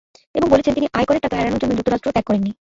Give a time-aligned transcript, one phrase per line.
[0.37, 2.51] এবং বলেছেন তিনি আয় করের টাকা এড়ানোর জন্য যুক্তরাষ্ট্র ত্যাগ করেননি।